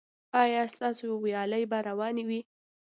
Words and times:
ایا 0.43 0.63
ستاسو 0.73 1.07
ویالې 1.23 1.63
به 1.71 1.77
روانې 1.89 2.23
وي؟ 2.29 2.39